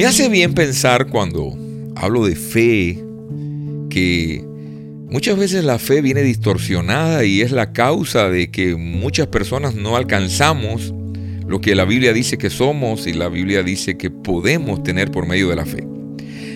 Me 0.00 0.06
hace 0.06 0.30
bien 0.30 0.54
pensar 0.54 1.08
cuando 1.08 1.54
hablo 1.94 2.24
de 2.24 2.34
fe 2.34 2.98
que 3.90 4.42
muchas 5.10 5.36
veces 5.36 5.62
la 5.62 5.78
fe 5.78 6.00
viene 6.00 6.22
distorsionada 6.22 7.22
y 7.26 7.42
es 7.42 7.52
la 7.52 7.74
causa 7.74 8.30
de 8.30 8.50
que 8.50 8.76
muchas 8.76 9.26
personas 9.26 9.74
no 9.74 9.96
alcanzamos 9.96 10.94
lo 11.46 11.60
que 11.60 11.74
la 11.74 11.84
Biblia 11.84 12.14
dice 12.14 12.38
que 12.38 12.48
somos 12.48 13.06
y 13.06 13.12
la 13.12 13.28
Biblia 13.28 13.62
dice 13.62 13.98
que 13.98 14.08
podemos 14.08 14.82
tener 14.82 15.10
por 15.10 15.26
medio 15.26 15.50
de 15.50 15.56
la 15.56 15.66
fe. 15.66 15.86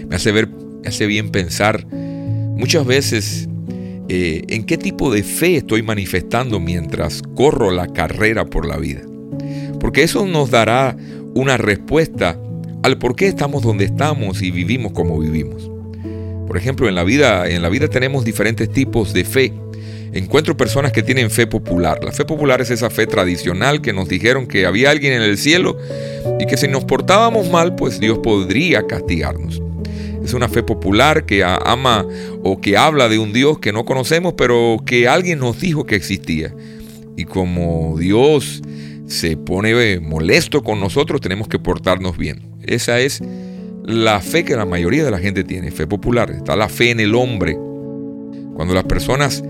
Me 0.08 0.16
hace, 0.16 0.32
ver, 0.32 0.48
me 0.48 0.88
hace 0.88 1.04
bien 1.04 1.28
pensar 1.28 1.86
muchas 1.86 2.86
veces 2.86 3.46
eh, 4.08 4.40
en 4.48 4.64
qué 4.64 4.78
tipo 4.78 5.12
de 5.12 5.22
fe 5.22 5.56
estoy 5.56 5.82
manifestando 5.82 6.60
mientras 6.60 7.20
corro 7.34 7.70
la 7.72 7.88
carrera 7.88 8.46
por 8.46 8.66
la 8.66 8.78
vida. 8.78 9.02
Porque 9.80 10.02
eso 10.02 10.24
nos 10.24 10.50
dará 10.50 10.96
una 11.34 11.58
respuesta 11.58 12.40
al 12.84 12.98
por 12.98 13.16
qué 13.16 13.28
estamos 13.28 13.62
donde 13.62 13.86
estamos 13.86 14.42
y 14.42 14.50
vivimos 14.50 14.92
como 14.92 15.18
vivimos. 15.18 15.70
Por 16.46 16.58
ejemplo, 16.58 16.86
en 16.86 16.94
la 16.94 17.02
vida, 17.02 17.48
en 17.48 17.62
la 17.62 17.70
vida 17.70 17.88
tenemos 17.88 18.26
diferentes 18.26 18.70
tipos 18.70 19.14
de 19.14 19.24
fe. 19.24 19.54
Encuentro 20.12 20.54
personas 20.54 20.92
que 20.92 21.02
tienen 21.02 21.30
fe 21.30 21.46
popular. 21.46 22.04
La 22.04 22.12
fe 22.12 22.26
popular 22.26 22.60
es 22.60 22.70
esa 22.70 22.90
fe 22.90 23.06
tradicional 23.06 23.80
que 23.80 23.94
nos 23.94 24.06
dijeron 24.06 24.46
que 24.46 24.66
había 24.66 24.90
alguien 24.90 25.14
en 25.14 25.22
el 25.22 25.38
cielo 25.38 25.78
y 26.38 26.44
que 26.44 26.58
si 26.58 26.68
nos 26.68 26.84
portábamos 26.84 27.50
mal, 27.50 27.74
pues 27.74 28.00
Dios 28.00 28.18
podría 28.18 28.86
castigarnos. 28.86 29.62
Es 30.22 30.34
una 30.34 30.50
fe 30.50 30.62
popular 30.62 31.24
que 31.24 31.42
ama 31.42 32.06
o 32.42 32.60
que 32.60 32.76
habla 32.76 33.08
de 33.08 33.18
un 33.18 33.32
Dios 33.32 33.60
que 33.60 33.72
no 33.72 33.86
conocemos, 33.86 34.34
pero 34.36 34.76
que 34.84 35.08
alguien 35.08 35.38
nos 35.38 35.58
dijo 35.58 35.86
que 35.86 35.96
existía. 35.96 36.54
Y 37.16 37.24
como 37.24 37.96
Dios 37.98 38.60
se 39.06 39.38
pone 39.38 40.00
molesto 40.00 40.62
con 40.62 40.80
nosotros, 40.80 41.22
tenemos 41.22 41.48
que 41.48 41.58
portarnos 41.58 42.18
bien. 42.18 42.53
Esa 42.66 43.00
es 43.00 43.22
la 43.84 44.20
fe 44.20 44.44
que 44.44 44.56
la 44.56 44.64
mayoría 44.64 45.04
de 45.04 45.10
la 45.10 45.18
gente 45.18 45.44
tiene, 45.44 45.70
fe 45.70 45.86
popular. 45.86 46.30
Está 46.30 46.56
la 46.56 46.68
fe 46.68 46.90
en 46.90 47.00
el 47.00 47.14
hombre. 47.14 47.56
Cuando 48.54 48.74
las 48.74 48.84
personas 48.84 49.42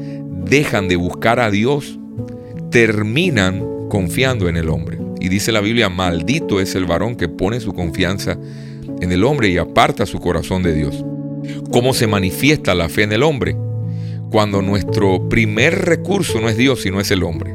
dejan 0.44 0.88
de 0.88 0.96
buscar 0.96 1.40
a 1.40 1.50
Dios, 1.50 1.98
terminan 2.70 3.88
confiando 3.88 4.48
en 4.48 4.56
el 4.56 4.68
hombre. 4.68 4.98
Y 5.20 5.28
dice 5.28 5.52
la 5.52 5.60
Biblia, 5.60 5.88
maldito 5.88 6.60
es 6.60 6.74
el 6.74 6.84
varón 6.84 7.14
que 7.16 7.28
pone 7.28 7.60
su 7.60 7.72
confianza 7.72 8.36
en 9.00 9.12
el 9.12 9.24
hombre 9.24 9.48
y 9.48 9.58
aparta 9.58 10.06
su 10.06 10.18
corazón 10.18 10.62
de 10.62 10.74
Dios. 10.74 11.04
¿Cómo 11.70 11.94
se 11.94 12.06
manifiesta 12.06 12.74
la 12.74 12.88
fe 12.88 13.02
en 13.02 13.12
el 13.12 13.22
hombre? 13.22 13.56
Cuando 14.30 14.62
nuestro 14.62 15.28
primer 15.28 15.84
recurso 15.84 16.40
no 16.40 16.48
es 16.48 16.56
Dios, 16.56 16.82
sino 16.82 17.00
es 17.00 17.10
el 17.10 17.22
hombre. 17.22 17.53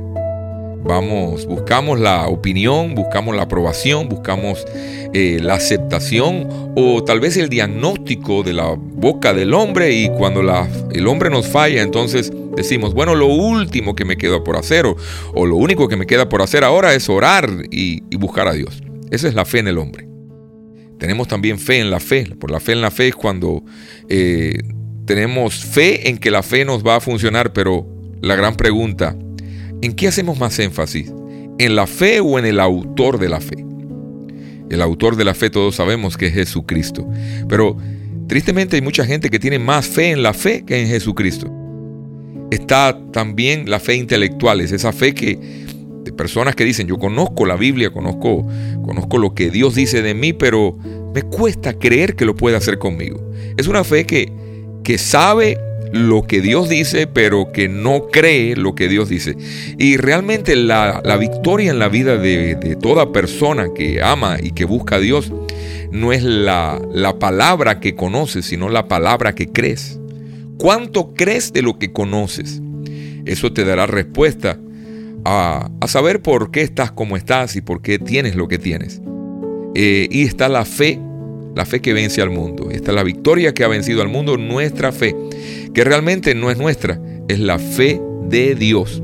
Buscamos 0.90 2.00
la 2.00 2.28
opinión, 2.28 2.96
buscamos 2.96 3.36
la 3.36 3.44
aprobación, 3.44 4.10
buscamos 4.10 4.66
eh, 5.14 5.38
la 5.40 5.54
aceptación 5.54 6.48
o 6.76 7.04
tal 7.04 7.20
vez 7.20 7.38
el 7.38 7.48
diagnóstico 7.48 8.42
de 8.42 8.54
la 8.54 8.74
boca 8.76 9.34
del 9.34 9.54
hombre 9.54 9.94
y 9.94 10.10
cuando 10.10 10.42
el 10.92 11.08
hombre 11.08 11.30
nos 11.30 11.48
falla, 11.48 11.84
entonces 11.84 12.34
decimos, 12.56 12.96
bueno, 12.96 13.14
lo 13.14 13.28
último 13.28 13.96
que 13.96 14.04
me 14.04 14.18
queda 14.18 14.44
por 14.44 14.58
hacer 14.58 14.88
o, 14.88 15.46
lo 15.46 15.56
único 15.58 15.88
que 15.88 15.96
me 15.96 16.08
queda 16.08 16.28
por 16.28 16.42
hacer 16.42 16.64
ahora 16.64 16.96
es 16.96 17.08
orar 17.08 17.48
y, 17.70 18.02
buscar 18.18 18.48
a 18.48 18.54
Dios. 18.54 18.82
Esa 19.12 19.28
es 19.28 19.36
la 19.36 19.46
fe 19.46 19.60
en 19.60 19.68
el 19.68 19.78
hombre. 19.78 20.08
Tenemos 20.98 21.28
también 21.28 21.60
fe 21.60 21.80
en 21.80 21.92
la 21.92 22.00
fe. 22.00 22.26
Por 22.40 22.50
la 22.50 22.60
fe 22.60 22.72
en 22.74 22.82
la 22.82 22.90
fe 22.90 23.10
es 23.10 23.16
cuando 23.16 23.64
eh, 24.10 24.58
tenemos 25.06 25.64
fe 25.64 26.10
en 26.10 26.18
que 26.18 26.32
la 26.32 26.42
fe 26.42 26.66
nos 26.66 26.86
va 26.86 26.96
a 26.96 27.00
funcionar, 27.00 27.54
pero 27.54 27.88
la 28.22 28.36
gran 28.36 28.56
pregunta, 28.56 29.16
¿en 29.82 29.94
qué 29.94 30.08
hacemos 30.08 30.40
más 30.40 30.58
énfasis? 30.60 31.12
¿En 31.58 31.76
la 31.76 31.88
fe 31.88 32.20
o 32.20 32.40
en 32.40 32.46
el 32.46 32.60
autor 32.60 33.20
de 33.20 33.30
la 33.30 33.40
fe? 33.40 33.66
El 34.70 34.82
autor 34.82 35.16
de 35.16 35.26
la 35.26 35.34
fe 35.34 35.50
todos 35.50 35.76
sabemos 35.76 36.18
que 36.18 36.28
es 36.28 36.34
Jesucristo. 36.34 37.08
Pero 37.48 37.76
tristemente 38.28 38.76
hay 38.76 38.82
mucha 38.82 39.06
gente 39.06 39.30
que 39.30 39.40
tiene 39.40 39.60
más 39.60 39.88
fe 39.88 40.12
en 40.12 40.24
la 40.24 40.34
fe 40.34 40.64
que 40.66 40.80
en 40.82 40.88
Jesucristo. 40.88 41.52
Está 42.52 42.98
también 43.12 43.70
la 43.70 43.80
fe 43.80 43.96
intelectual, 43.96 44.62
es 44.62 44.72
esa 44.72 44.92
fe 44.92 45.14
que 45.14 45.40
de 46.04 46.14
personas 46.14 46.56
que 46.56 46.64
dicen, 46.64 46.88
yo 46.88 46.98
conozco 46.98 47.46
la 47.46 47.56
Biblia, 47.56 47.92
conozco, 47.92 48.48
conozco 48.84 49.18
lo 49.18 49.34
que 49.34 49.50
Dios 49.50 49.76
dice 49.76 50.02
de 50.02 50.14
mí, 50.14 50.34
pero 50.34 50.78
me 51.14 51.22
cuesta 51.24 51.74
creer 51.74 52.16
que 52.16 52.26
lo 52.26 52.36
puede 52.36 52.56
hacer 52.56 52.80
conmigo. 52.80 53.20
Es 53.58 53.68
una 53.68 53.84
fe 53.84 54.06
que, 54.06 54.32
que 54.84 54.98
sabe 54.98 55.58
lo 55.92 56.24
que 56.24 56.42
Dios 56.42 56.70
dice, 56.70 57.08
pero 57.08 57.52
que 57.52 57.68
no 57.68 58.08
cree 58.08 58.56
lo 58.56 58.76
que 58.76 58.88
Dios 58.88 59.10
dice. 59.10 59.36
Y 59.78 59.98
realmente 59.98 60.56
la, 60.56 61.02
victoria 61.20 61.72
en 61.72 61.80
la 61.80 61.90
vida 61.90 62.18
de, 62.18 62.78
toda 62.82 63.12
persona 63.12 63.68
que 63.74 64.02
ama 64.02 64.38
y 64.42 64.52
que 64.52 64.66
busca 64.66 64.96
a 64.96 65.00
Dios 65.00 65.32
no 65.92 66.14
es 66.14 66.24
la, 66.24 66.80
la 66.94 67.18
palabra 67.18 67.80
que 67.80 67.96
conoces, 67.96 68.46
sino 68.46 68.70
la 68.70 68.88
palabra 68.88 69.34
que 69.34 69.48
crees. 69.48 70.00
¿Cuánto 70.58 71.14
crees 71.14 71.54
de 71.54 71.62
lo 71.62 71.80
que 71.80 71.92
conoces? 71.92 72.62
Eso 73.26 73.54
te 73.54 73.64
dará 73.64 73.88
respuesta 73.88 74.60
a, 75.26 75.70
saber 75.88 76.22
por 76.22 76.52
qué 76.52 76.62
estás 76.62 76.92
como 76.92 77.18
estás 77.18 77.56
y 77.56 77.62
por 77.62 77.82
qué 77.82 78.00
tienes 78.00 78.36
lo 78.36 78.48
que 78.48 78.58
tienes. 78.58 79.02
Eh, 79.76 80.08
y 80.10 80.24
está 80.24 80.50
la 80.50 80.66
fe, 80.66 81.00
la 81.56 81.66
fe 81.66 81.82
que 81.82 81.94
vence 81.94 82.22
al 82.22 82.30
mundo. 82.30 82.72
Está 82.72 82.92
la 82.92 83.04
victoria 83.04 83.54
que 83.54 83.64
ha 83.64 83.68
vencido 83.68 84.02
al 84.02 84.10
mundo, 84.10 84.38
nuestra 84.38 84.92
fe, 84.92 85.16
que 85.74 85.84
realmente 85.84 86.36
no 86.36 86.52
es 86.52 86.58
nuestra, 86.58 87.00
es 87.28 87.40
la 87.40 87.60
fe 87.60 88.02
de 88.28 88.56
Dios. 88.56 89.02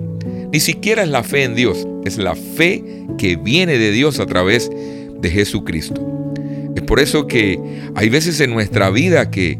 Ni 0.52 0.60
siquiera 0.60 1.04
es 1.04 1.10
la 1.10 1.24
fe 1.24 1.44
en 1.44 1.56
Dios, 1.56 1.88
es 2.06 2.18
la 2.18 2.36
fe 2.36 2.84
que 3.18 3.36
viene 3.36 3.78
de 3.78 3.92
Dios 3.92 4.20
a 4.20 4.26
través 4.26 4.72
de 5.20 5.30
Jesucristo. 5.30 6.34
Es 6.76 6.84
por 6.84 7.00
eso 7.00 7.28
que 7.28 7.60
hay 7.96 8.10
veces 8.10 8.40
en 8.40 8.52
nuestra 8.52 8.90
vida 8.90 9.32
que 9.32 9.60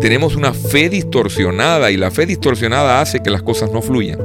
tenemos 0.00 0.36
una 0.36 0.52
fe 0.52 0.88
distorsionada 0.88 1.90
y 1.90 1.96
la 1.96 2.10
fe 2.10 2.26
distorsionada 2.26 3.00
hace 3.00 3.20
que 3.20 3.30
las 3.30 3.42
cosas 3.42 3.72
no 3.72 3.82
fluyan. 3.82 4.18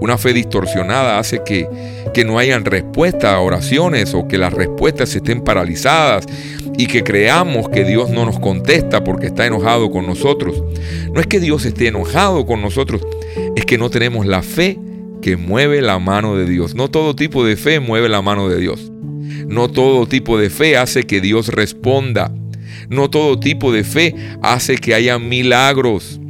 Una 0.00 0.18
fe 0.18 0.32
distorsionada 0.32 1.18
hace 1.18 1.42
que, 1.44 1.68
que 2.12 2.24
no 2.24 2.38
hayan 2.38 2.64
respuesta 2.64 3.34
a 3.34 3.40
oraciones 3.40 4.14
o 4.14 4.26
que 4.26 4.38
las 4.38 4.52
respuestas 4.52 5.14
estén 5.14 5.42
paralizadas 5.42 6.26
y 6.76 6.86
que 6.86 7.04
creamos 7.04 7.68
que 7.68 7.84
Dios 7.84 8.10
no 8.10 8.24
nos 8.24 8.38
contesta 8.38 9.04
porque 9.04 9.26
está 9.26 9.46
enojado 9.46 9.90
con 9.90 10.06
nosotros. 10.06 10.62
No 11.12 11.20
es 11.20 11.26
que 11.26 11.40
Dios 11.40 11.64
esté 11.64 11.88
enojado 11.88 12.46
con 12.46 12.62
nosotros, 12.62 13.02
es 13.56 13.64
que 13.64 13.78
no 13.78 13.90
tenemos 13.90 14.26
la 14.26 14.42
fe 14.42 14.78
que 15.20 15.36
mueve 15.36 15.82
la 15.82 15.98
mano 15.98 16.36
de 16.36 16.46
Dios. 16.46 16.74
No 16.74 16.90
todo 16.90 17.14
tipo 17.14 17.44
de 17.44 17.56
fe 17.56 17.80
mueve 17.80 18.08
la 18.08 18.22
mano 18.22 18.48
de 18.48 18.58
Dios. 18.58 18.90
No 19.46 19.68
todo 19.68 20.06
tipo 20.06 20.38
de 20.38 20.50
fe 20.50 20.76
hace 20.76 21.04
que 21.04 21.20
Dios 21.20 21.48
responda. 21.48 22.32
No 22.88 23.08
todo 23.10 23.38
tipo 23.38 23.72
de 23.72 23.84
fe 23.84 24.14
hace 24.42 24.76
que 24.76 24.94
haya 24.94 25.18
milagros. 25.18 26.20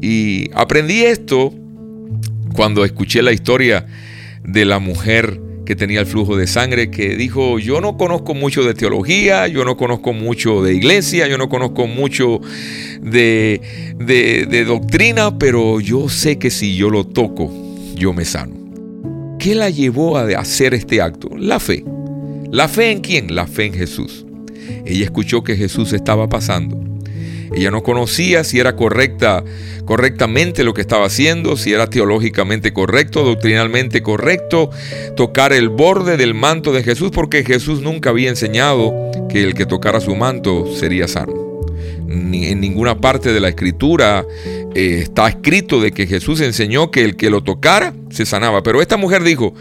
Y 0.00 0.50
aprendí 0.54 1.02
esto 1.02 1.52
cuando 2.54 2.84
escuché 2.84 3.22
la 3.22 3.32
historia 3.32 3.86
de 4.42 4.64
la 4.64 4.78
mujer 4.78 5.40
que 5.64 5.76
tenía 5.76 6.00
el 6.00 6.06
flujo 6.06 6.36
de 6.36 6.46
sangre, 6.46 6.90
que 6.90 7.16
dijo, 7.16 7.58
yo 7.58 7.80
no 7.80 7.96
conozco 7.96 8.34
mucho 8.34 8.64
de 8.64 8.74
teología, 8.74 9.46
yo 9.48 9.64
no 9.64 9.76
conozco 9.76 10.12
mucho 10.12 10.62
de 10.62 10.74
iglesia, 10.74 11.28
yo 11.28 11.38
no 11.38 11.48
conozco 11.48 11.86
mucho 11.86 12.40
de, 13.00 13.60
de, 13.96 14.64
doctrina, 14.64 15.38
pero 15.38 15.80
yo 15.80 16.08
sé 16.08 16.38
que 16.38 16.50
si 16.50 16.76
yo 16.76 16.90
lo 16.90 17.06
toco, 17.06 17.52
yo 17.94 18.12
me 18.12 18.24
sano. 18.24 18.56
¿Qué 19.38 19.54
la 19.54 19.70
llevó 19.70 20.18
a 20.18 20.24
hacer 20.38 20.74
este 20.74 21.00
acto? 21.00 21.30
La 21.36 21.60
fe. 21.60 21.84
¿La 22.50 22.68
fe 22.68 22.90
en 22.90 23.00
quién? 23.00 23.34
La 23.34 23.46
fe 23.46 23.66
en 23.66 23.74
Jesús. 23.74 24.26
Ella 24.84 25.04
escuchó 25.04 25.42
que 25.42 25.56
Jesús 25.56 25.92
estaba 25.92 26.28
pasando 26.28 26.89
ella 27.52 27.70
no 27.70 27.82
conocía 27.82 28.44
si 28.44 28.58
era 28.58 28.76
correcta, 28.76 29.44
correctamente 29.84 30.62
lo 30.62 30.72
que 30.72 30.80
estaba 30.80 31.06
haciendo, 31.06 31.56
si 31.56 31.72
era 31.72 31.88
teológicamente 31.88 32.72
correcto, 32.72 33.24
doctrinalmente 33.24 34.02
correcto, 34.02 34.70
tocar 35.16 35.52
el 35.52 35.68
borde 35.68 36.16
del 36.16 36.34
manto 36.34 36.72
de 36.72 36.82
Jesús, 36.82 37.10
porque 37.12 37.44
Jesús 37.44 37.80
nunca 37.80 38.10
había 38.10 38.28
enseñado 38.28 38.94
que 39.28 39.42
el 39.42 39.54
que 39.54 39.66
tocara 39.66 40.00
su 40.00 40.14
manto 40.14 40.66
sería 40.76 41.08
sano. 41.08 41.34
Ni 42.06 42.46
en 42.46 42.60
ninguna 42.60 43.00
parte 43.00 43.32
de 43.32 43.40
la 43.40 43.48
escritura 43.48 44.24
eh, 44.74 45.00
está 45.02 45.28
escrito 45.28 45.80
de 45.80 45.92
que 45.92 46.06
Jesús 46.06 46.40
enseñó 46.40 46.90
que 46.90 47.04
el 47.04 47.16
que 47.16 47.30
lo 47.30 47.42
tocara 47.42 47.94
se 48.10 48.26
sanaba. 48.26 48.62
Pero 48.62 48.82
esta 48.82 48.96
mujer 48.96 49.22
dijo, 49.22 49.54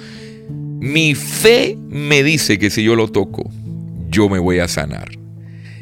mi 0.79 1.15
fe 1.15 1.77
me 1.89 2.23
dice 2.23 2.57
que 2.57 2.69
si 2.69 2.83
yo 2.83 2.95
lo 2.95 3.07
toco, 3.07 3.49
yo 4.09 4.29
me 4.29 4.39
voy 4.39 4.59
a 4.59 4.67
sanar. 4.67 5.09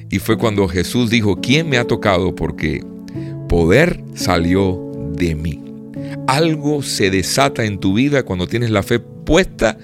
Y 0.09 0.19
fue 0.19 0.37
cuando 0.37 0.67
Jesús 0.67 1.09
dijo, 1.09 1.41
¿quién 1.41 1.69
me 1.69 1.77
ha 1.77 1.85
tocado? 1.85 2.33
Porque 2.35 2.83
poder 3.49 4.01
salió 4.13 4.79
de 5.13 5.35
mí. 5.35 5.63
Algo 6.27 6.81
se 6.81 7.09
desata 7.09 7.65
en 7.65 7.79
tu 7.79 7.93
vida 7.93 8.23
cuando 8.23 8.47
tienes 8.47 8.69
la 8.69 8.83
fe 8.83 8.99
puesta 8.99 9.77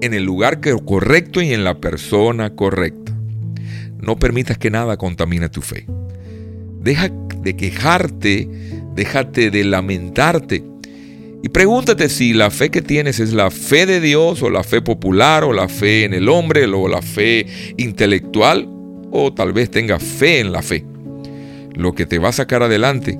en 0.00 0.14
el 0.14 0.24
lugar 0.24 0.60
correcto 0.84 1.42
y 1.42 1.52
en 1.52 1.64
la 1.64 1.78
persona 1.78 2.54
correcta. 2.54 3.12
No 4.00 4.18
permitas 4.18 4.58
que 4.58 4.70
nada 4.70 4.96
contamine 4.96 5.48
tu 5.48 5.60
fe. 5.60 5.86
Deja 6.80 7.10
de 7.42 7.56
quejarte, 7.56 8.48
déjate 8.94 9.50
de 9.50 9.64
lamentarte. 9.64 10.64
Y 11.42 11.48
pregúntate 11.48 12.08
si 12.08 12.32
la 12.32 12.50
fe 12.50 12.70
que 12.70 12.82
tienes 12.82 13.20
es 13.20 13.32
la 13.32 13.50
fe 13.50 13.86
de 13.86 14.00
Dios 14.00 14.42
o 14.42 14.50
la 14.50 14.64
fe 14.64 14.80
popular 14.80 15.44
o 15.44 15.52
la 15.52 15.68
fe 15.68 16.04
en 16.04 16.14
el 16.14 16.28
hombre 16.28 16.66
o 16.66 16.88
la 16.88 17.02
fe 17.02 17.46
intelectual 17.76 18.75
o 19.16 19.32
tal 19.32 19.52
vez 19.52 19.70
tengas 19.70 20.02
fe 20.02 20.40
en 20.40 20.52
la 20.52 20.62
fe. 20.62 20.84
Lo 21.74 21.94
que 21.94 22.06
te 22.06 22.18
va 22.18 22.30
a 22.30 22.32
sacar 22.32 22.62
adelante 22.62 23.18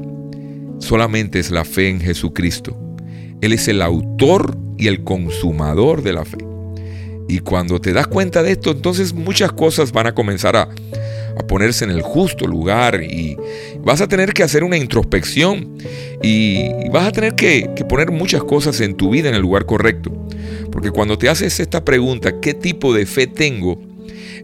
solamente 0.79 1.39
es 1.39 1.51
la 1.51 1.65
fe 1.65 1.89
en 1.89 2.01
Jesucristo. 2.01 2.77
Él 3.41 3.53
es 3.53 3.69
el 3.69 3.83
autor 3.83 4.57
y 4.79 4.89
el 4.89 5.05
consumador 5.05 6.03
de 6.03 6.13
la 6.13 6.25
fe. 6.25 6.39
Y 7.29 7.41
cuando 7.41 7.81
te 7.81 7.93
das 7.93 8.07
cuenta 8.07 8.43
de 8.43 8.53
esto, 8.53 8.71
entonces 8.71 9.13
muchas 9.13 9.53
cosas 9.53 9.93
van 9.93 10.07
a 10.07 10.15
comenzar 10.15 10.57
a, 10.57 10.69
ponerse 11.49 11.85
en 11.85 11.91
el 11.91 12.01
justo 12.01 12.47
lugar 12.47 13.03
y 13.03 13.37
vas 13.85 14.01
a 14.01 14.09
tener 14.09 14.33
que 14.33 14.43
hacer 14.43 14.65
una 14.65 14.79
introspección 14.79 15.77
y 16.23 16.89
vas 16.89 17.09
a 17.09 17.13
tener 17.13 17.35
que, 17.35 17.69
poner 17.89 18.11
muchas 18.11 18.43
cosas 18.43 18.81
en 18.81 18.97
tu 18.97 19.11
vida 19.11 19.29
en 19.29 19.35
el 19.35 19.43
lugar 19.43 19.67
correcto. 19.67 20.11
Porque 20.73 20.91
cuando 20.91 21.19
te 21.19 21.29
haces 21.29 21.61
esta 21.61 21.85
pregunta, 21.85 22.41
¿qué 22.41 22.55
tipo 22.55 22.95
de 22.95 23.07
fe 23.07 23.27
tengo? 23.27 23.79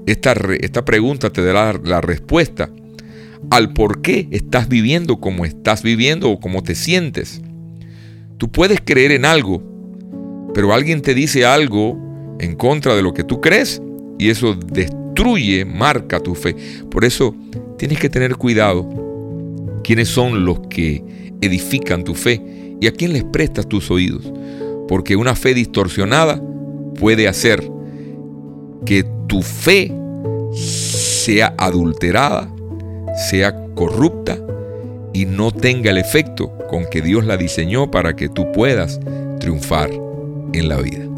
Esta, 0.06 0.32
esta 0.60 0.84
pregunta 0.84 1.30
te 1.30 1.44
dará 1.44 1.72
la 1.84 2.00
respuesta 2.00 2.70
al 3.50 3.72
por 3.72 4.02
qué 4.02 4.28
estás 4.30 4.68
viviendo 4.68 5.20
como 5.20 5.44
estás 5.44 5.82
viviendo 5.82 6.30
o 6.30 6.40
como 6.40 6.62
te 6.62 6.74
sientes. 6.74 7.40
Tú 8.38 8.50
puedes 8.50 8.80
creer 8.80 9.12
en 9.12 9.24
algo, 9.24 9.62
pero 10.54 10.72
alguien 10.72 11.02
te 11.02 11.14
dice 11.14 11.44
algo 11.44 12.36
en 12.40 12.56
contra 12.56 12.94
de 12.94 13.02
lo 13.02 13.14
que 13.14 13.24
tú 13.24 13.40
crees 13.40 13.80
y 14.18 14.30
eso 14.30 14.54
destruye, 14.54 15.64
marca 15.64 16.20
tu 16.20 16.34
fe. 16.34 16.56
Por 16.90 17.04
eso 17.04 17.34
tienes 17.78 17.98
que 17.98 18.08
tener 18.08 18.36
cuidado 18.36 18.88
quiénes 19.84 20.08
son 20.08 20.44
los 20.44 20.60
que 20.68 21.04
edifican 21.40 22.04
tu 22.04 22.14
fe 22.14 22.40
y 22.80 22.86
a 22.86 22.92
quién 22.92 23.12
les 23.12 23.24
prestas 23.24 23.68
tus 23.68 23.90
oídos. 23.90 24.32
Porque 24.88 25.16
una 25.16 25.34
fe 25.34 25.54
distorsionada 25.54 26.42
puede 26.98 27.28
hacer 27.28 27.62
que 28.84 29.04
tu 29.32 29.40
fe 29.40 29.90
sea 30.52 31.54
adulterada, 31.56 32.46
sea 33.30 33.64
corrupta 33.74 34.36
y 35.14 35.24
no 35.24 35.50
tenga 35.50 35.90
el 35.90 35.96
efecto 35.96 36.52
con 36.68 36.84
que 36.84 37.00
Dios 37.00 37.24
la 37.24 37.38
diseñó 37.38 37.90
para 37.90 38.14
que 38.14 38.28
tú 38.28 38.52
puedas 38.52 39.00
triunfar 39.40 39.90
en 40.52 40.68
la 40.68 40.76
vida. 40.76 41.11